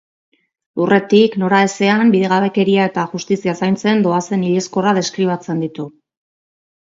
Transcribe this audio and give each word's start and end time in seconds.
Lurretik, 0.79 1.35
noraezean, 1.41 2.13
bidegabekeria 2.15 2.87
eta 2.91 3.03
justizia 3.13 3.55
zaintzen 3.65 4.01
doazen 4.07 4.47
hilezkorrak 4.49 4.99
deskribatzen 5.01 5.61
ditu. 5.67 5.89